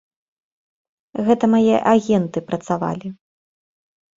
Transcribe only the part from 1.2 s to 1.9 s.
Гэта мае